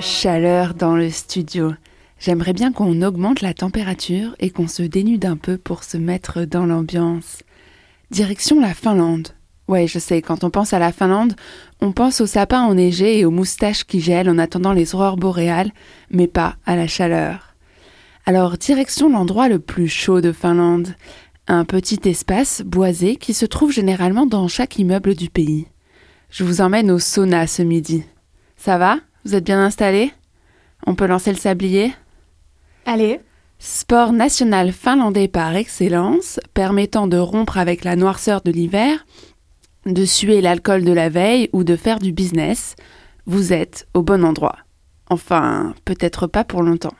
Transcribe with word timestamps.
Chaleur 0.00 0.74
dans 0.74 0.94
le 0.94 1.10
studio. 1.10 1.72
J'aimerais 2.20 2.52
bien 2.52 2.72
qu'on 2.72 3.02
augmente 3.02 3.40
la 3.40 3.52
température 3.52 4.36
et 4.38 4.50
qu'on 4.50 4.68
se 4.68 4.84
dénude 4.84 5.24
un 5.24 5.36
peu 5.36 5.58
pour 5.58 5.82
se 5.82 5.96
mettre 5.96 6.44
dans 6.44 6.66
l'ambiance. 6.66 7.42
Direction 8.12 8.60
la 8.60 8.74
Finlande. 8.74 9.28
Ouais, 9.66 9.88
je 9.88 9.98
sais, 9.98 10.22
quand 10.22 10.44
on 10.44 10.50
pense 10.50 10.72
à 10.72 10.78
la 10.78 10.92
Finlande, 10.92 11.34
on 11.80 11.90
pense 11.90 12.20
aux 12.20 12.26
sapins 12.26 12.62
enneigés 12.62 13.18
et 13.18 13.24
aux 13.24 13.32
moustaches 13.32 13.84
qui 13.84 14.00
gèlent 14.00 14.30
en 14.30 14.38
attendant 14.38 14.72
les 14.72 14.94
aurores 14.94 15.16
boréales, 15.16 15.72
mais 16.10 16.28
pas 16.28 16.54
à 16.64 16.76
la 16.76 16.86
chaleur. 16.86 17.56
Alors, 18.24 18.56
direction 18.56 19.10
l'endroit 19.10 19.48
le 19.48 19.58
plus 19.58 19.88
chaud 19.88 20.20
de 20.20 20.30
Finlande. 20.30 20.94
Un 21.48 21.64
petit 21.64 22.00
espace 22.08 22.62
boisé 22.64 23.16
qui 23.16 23.34
se 23.34 23.46
trouve 23.46 23.72
généralement 23.72 24.26
dans 24.26 24.46
chaque 24.46 24.78
immeuble 24.78 25.16
du 25.16 25.28
pays. 25.28 25.66
Je 26.30 26.44
vous 26.44 26.60
emmène 26.60 26.90
au 26.92 27.00
sauna 27.00 27.48
ce 27.48 27.62
midi. 27.62 28.04
Ça 28.56 28.78
va? 28.78 28.98
Vous 29.24 29.34
êtes 29.34 29.44
bien 29.44 29.62
installés 29.62 30.12
On 30.86 30.94
peut 30.94 31.06
lancer 31.06 31.32
le 31.32 31.38
sablier 31.38 31.92
Allez. 32.86 33.20
Sport 33.58 34.12
national 34.12 34.72
finlandais 34.72 35.28
par 35.28 35.54
excellence, 35.56 36.38
permettant 36.54 37.08
de 37.08 37.18
rompre 37.18 37.58
avec 37.58 37.84
la 37.84 37.96
noirceur 37.96 38.40
de 38.42 38.52
l'hiver, 38.52 39.04
de 39.84 40.04
suer 40.04 40.40
l'alcool 40.40 40.84
de 40.84 40.92
la 40.92 41.08
veille 41.08 41.50
ou 41.52 41.64
de 41.64 41.74
faire 41.74 41.98
du 41.98 42.12
business, 42.12 42.76
vous 43.26 43.52
êtes 43.52 43.88
au 43.94 44.02
bon 44.02 44.24
endroit. 44.24 44.56
Enfin, 45.10 45.74
peut-être 45.84 46.26
pas 46.26 46.44
pour 46.44 46.62
longtemps. 46.62 46.94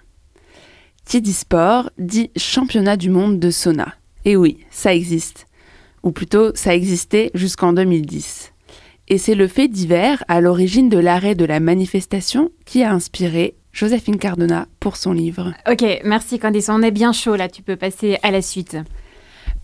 Qui 1.04 1.22
dit 1.22 1.32
sport 1.32 1.90
dit 1.98 2.30
championnat 2.36 2.96
du 2.96 3.08
monde 3.08 3.38
de 3.38 3.50
sauna. 3.50 3.94
Et 4.24 4.36
oui, 4.36 4.58
ça 4.70 4.94
existe. 4.94 5.46
Ou 6.02 6.10
plutôt, 6.10 6.54
ça 6.54 6.74
existait 6.74 7.30
jusqu'en 7.34 7.72
2010. 7.72 8.52
Et 9.08 9.18
c'est 9.18 9.34
le 9.34 9.48
fait 9.48 9.68
divers 9.68 10.22
à 10.28 10.40
l'origine 10.40 10.88
de 10.88 10.98
l'arrêt 10.98 11.34
de 11.34 11.46
la 11.46 11.60
manifestation 11.60 12.50
qui 12.66 12.82
a 12.82 12.92
inspiré 12.92 13.54
Joséphine 13.72 14.18
Cardona 14.18 14.68
pour 14.80 14.96
son 14.96 15.12
livre. 15.12 15.54
Ok, 15.70 15.84
merci 16.04 16.38
Candice, 16.38 16.68
on 16.68 16.82
est 16.82 16.90
bien 16.90 17.12
chaud 17.12 17.36
là, 17.36 17.48
tu 17.48 17.62
peux 17.62 17.76
passer 17.76 18.18
à 18.22 18.30
la 18.30 18.42
suite. 18.42 18.76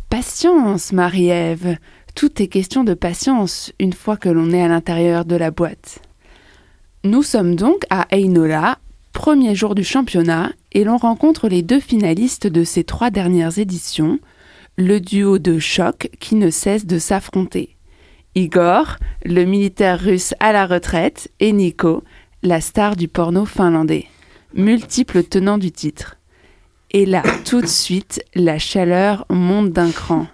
Patience, 0.08 0.92
Marie-Ève. 0.92 1.76
Tout 2.14 2.40
est 2.40 2.46
question 2.46 2.84
de 2.84 2.94
patience 2.94 3.72
une 3.80 3.92
fois 3.92 4.16
que 4.16 4.28
l'on 4.28 4.52
est 4.52 4.62
à 4.62 4.68
l'intérieur 4.68 5.24
de 5.24 5.36
la 5.36 5.50
boîte. 5.50 6.00
Nous 7.02 7.22
sommes 7.22 7.56
donc 7.56 7.84
à 7.90 8.06
Einola, 8.12 8.78
premier 9.12 9.54
jour 9.54 9.74
du 9.74 9.84
championnat, 9.84 10.52
et 10.72 10.84
l'on 10.84 10.96
rencontre 10.96 11.48
les 11.48 11.62
deux 11.62 11.80
finalistes 11.80 12.46
de 12.46 12.64
ces 12.64 12.84
trois 12.84 13.10
dernières 13.10 13.58
éditions, 13.58 14.20
le 14.78 15.00
duo 15.00 15.38
de 15.38 15.58
choc 15.58 16.08
qui 16.20 16.36
ne 16.36 16.50
cesse 16.50 16.86
de 16.86 16.98
s'affronter. 16.98 17.73
Igor, 18.36 18.96
le 19.24 19.44
militaire 19.44 20.00
russe 20.00 20.34
à 20.40 20.52
la 20.52 20.66
retraite, 20.66 21.30
et 21.38 21.52
Nico, 21.52 22.02
la 22.42 22.60
star 22.60 22.96
du 22.96 23.06
porno 23.06 23.44
finlandais, 23.44 24.06
multiple 24.54 25.22
tenant 25.22 25.56
du 25.56 25.70
titre. 25.70 26.16
Et 26.90 27.06
là, 27.06 27.22
tout 27.44 27.60
de 27.60 27.66
suite, 27.66 28.24
la 28.34 28.58
chaleur 28.58 29.24
monte 29.30 29.70
d'un 29.70 29.90
cran. 29.90 30.26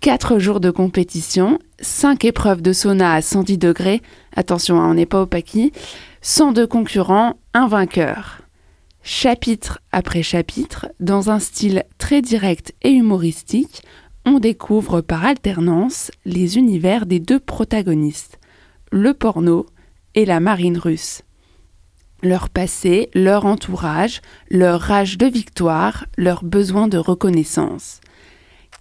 Quatre 0.00 0.38
jours 0.38 0.60
de 0.60 0.70
compétition, 0.70 1.58
cinq 1.80 2.26
épreuves 2.26 2.60
de 2.60 2.74
sauna 2.74 3.14
à 3.14 3.22
110 3.22 3.56
degrés, 3.56 4.02
attention, 4.36 4.78
hein, 4.78 4.90
on 4.90 4.94
n'est 4.94 5.06
pas 5.06 5.22
au 5.22 5.26
paquis, 5.26 5.72
102 6.20 6.66
concurrents, 6.66 7.38
un 7.54 7.66
vainqueur. 7.66 8.42
Chapitre 9.02 9.80
après 9.92 10.22
chapitre, 10.22 10.88
dans 11.00 11.30
un 11.30 11.38
style 11.38 11.84
très 11.96 12.20
direct 12.20 12.74
et 12.82 12.90
humoristique, 12.90 13.82
on 14.26 14.38
découvre 14.38 15.00
par 15.00 15.24
alternance 15.24 16.10
les 16.24 16.56
univers 16.56 17.06
des 17.06 17.20
deux 17.20 17.40
protagonistes, 17.40 18.38
le 18.90 19.12
porno 19.12 19.66
et 20.14 20.24
la 20.24 20.40
marine 20.40 20.78
russe. 20.78 21.22
Leur 22.22 22.48
passé, 22.48 23.10
leur 23.14 23.44
entourage, 23.44 24.22
leur 24.50 24.80
rage 24.80 25.18
de 25.18 25.26
victoire, 25.26 26.06
leur 26.16 26.42
besoin 26.42 26.88
de 26.88 26.96
reconnaissance. 26.96 28.00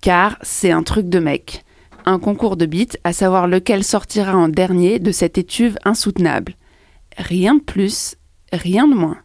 Car 0.01 0.37
c'est 0.41 0.71
un 0.71 0.83
truc 0.83 1.09
de 1.09 1.19
mec. 1.19 1.65
Un 2.05 2.19
concours 2.19 2.55
de 2.55 2.65
beats, 2.65 2.97
à 3.03 3.11
savoir 3.11 3.47
lequel 3.47 3.83
sortira 3.83 4.35
en 4.35 4.47
dernier 4.47 4.99
de 4.99 5.11
cette 5.11 5.37
étuve 5.37 5.77
insoutenable. 5.83 6.55
Rien 7.17 7.55
de 7.55 7.61
plus, 7.61 8.15
rien 8.53 8.87
de 8.87 8.93
moins. 8.93 9.19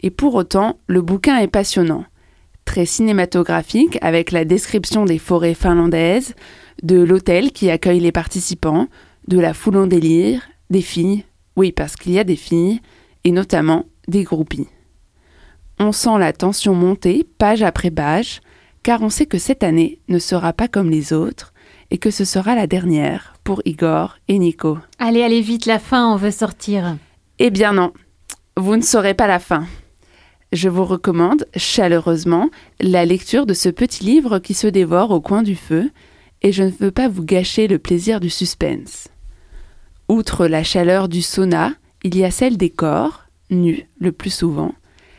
Et 0.00 0.10
pour 0.10 0.34
autant, 0.34 0.78
le 0.86 1.02
bouquin 1.02 1.38
est 1.38 1.48
passionnant 1.48 2.04
très 2.70 2.86
cinématographique 2.86 3.98
avec 4.00 4.30
la 4.30 4.44
description 4.44 5.04
des 5.04 5.18
forêts 5.18 5.54
finlandaises, 5.54 6.36
de 6.84 7.00
l'hôtel 7.00 7.50
qui 7.50 7.68
accueille 7.68 7.98
les 7.98 8.12
participants, 8.12 8.86
de 9.26 9.40
la 9.40 9.54
foule 9.54 9.76
en 9.76 9.88
délire, 9.88 10.42
des 10.70 10.80
filles, 10.80 11.24
oui 11.56 11.72
parce 11.72 11.96
qu'il 11.96 12.12
y 12.12 12.18
a 12.20 12.22
des 12.22 12.36
filles, 12.36 12.80
et 13.24 13.32
notamment 13.32 13.86
des 14.06 14.22
groupies. 14.22 14.68
On 15.80 15.90
sent 15.90 16.16
la 16.20 16.32
tension 16.32 16.72
monter 16.76 17.26
page 17.38 17.64
après 17.64 17.90
page, 17.90 18.40
car 18.84 19.02
on 19.02 19.10
sait 19.10 19.26
que 19.26 19.38
cette 19.38 19.64
année 19.64 19.98
ne 20.06 20.20
sera 20.20 20.52
pas 20.52 20.68
comme 20.68 20.90
les 20.90 21.12
autres, 21.12 21.52
et 21.90 21.98
que 21.98 22.12
ce 22.12 22.24
sera 22.24 22.54
la 22.54 22.68
dernière 22.68 23.34
pour 23.42 23.62
Igor 23.64 24.18
et 24.28 24.38
Nico. 24.38 24.78
Allez, 25.00 25.24
allez 25.24 25.40
vite, 25.40 25.66
la 25.66 25.80
fin, 25.80 26.06
on 26.06 26.14
veut 26.14 26.30
sortir. 26.30 26.96
Eh 27.40 27.50
bien 27.50 27.72
non, 27.72 27.92
vous 28.56 28.76
ne 28.76 28.82
saurez 28.82 29.14
pas 29.14 29.26
la 29.26 29.40
fin 29.40 29.66
je 30.52 30.68
vous 30.68 30.84
recommande 30.84 31.46
chaleureusement 31.56 32.50
la 32.80 33.04
lecture 33.04 33.46
de 33.46 33.54
ce 33.54 33.68
petit 33.68 34.04
livre 34.04 34.38
qui 34.38 34.54
se 34.54 34.66
dévore 34.66 35.10
au 35.10 35.20
coin 35.20 35.42
du 35.42 35.56
feu, 35.56 35.90
et 36.42 36.52
je 36.52 36.64
ne 36.64 36.70
veux 36.70 36.90
pas 36.90 37.08
vous 37.08 37.24
gâcher 37.24 37.68
le 37.68 37.78
plaisir 37.78 38.18
du 38.18 38.30
suspense. 38.30 39.08
Outre 40.08 40.46
la 40.46 40.64
chaleur 40.64 41.08
du 41.08 41.22
sauna, 41.22 41.72
il 42.02 42.16
y 42.16 42.24
a 42.24 42.30
celle 42.30 42.56
des 42.56 42.70
corps, 42.70 43.24
nus 43.50 43.86
le 44.00 44.10
plus 44.10 44.30
souvent, 44.30 44.74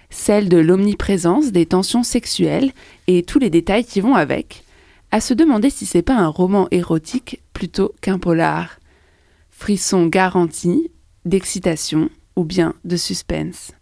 celle 0.09 0.49
de 0.49 0.57
l'omniprésence 0.57 1.51
des 1.51 1.65
tensions 1.65 2.03
sexuelles 2.03 2.71
et 3.07 3.23
tous 3.23 3.39
les 3.39 3.49
détails 3.49 3.85
qui 3.85 4.01
vont 4.01 4.15
avec, 4.15 4.63
à 5.11 5.21
se 5.21 5.33
demander 5.33 5.69
si 5.69 5.85
c'est 5.85 6.01
pas 6.01 6.17
un 6.17 6.27
roman 6.27 6.67
érotique 6.71 7.41
plutôt 7.53 7.93
qu'un 8.01 8.17
polar. 8.17 8.79
Frisson 9.49 10.07
garanti, 10.07 10.89
d'excitation 11.25 12.09
ou 12.35 12.43
bien 12.43 12.73
de 12.83 12.97
suspense. 12.97 13.73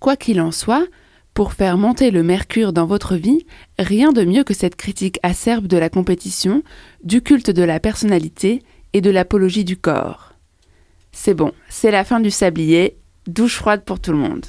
Quoi 0.00 0.16
qu'il 0.16 0.40
en 0.40 0.50
soit, 0.50 0.86
pour 1.34 1.52
faire 1.52 1.76
monter 1.76 2.10
le 2.10 2.22
mercure 2.22 2.72
dans 2.72 2.86
votre 2.86 3.16
vie, 3.16 3.44
rien 3.78 4.12
de 4.12 4.24
mieux 4.24 4.44
que 4.44 4.54
cette 4.54 4.76
critique 4.76 5.18
acerbe 5.22 5.66
de 5.66 5.76
la 5.76 5.88
compétition, 5.88 6.62
du 7.02 7.22
culte 7.22 7.50
de 7.50 7.62
la 7.62 7.80
personnalité 7.80 8.62
et 8.92 9.00
de 9.00 9.10
l'apologie 9.10 9.64
du 9.64 9.76
corps. 9.76 10.34
C'est 11.10 11.34
bon, 11.34 11.52
c'est 11.68 11.90
la 11.90 12.04
fin 12.04 12.20
du 12.20 12.30
sablier, 12.30 12.96
douche 13.26 13.56
froide 13.56 13.84
pour 13.84 14.00
tout 14.00 14.12
le 14.12 14.18
monde. 14.18 14.46